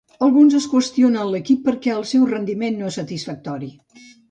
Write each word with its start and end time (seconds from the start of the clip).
Alguns 0.27 0.53
es 0.59 0.65
qüestionen 0.71 1.29
l'equip 1.33 1.61
perquè 1.67 1.93
el 1.97 2.09
seu 2.13 2.25
rendiment 2.33 2.83
no 2.83 2.91
és 2.95 3.01
satisfactori. 3.03 3.73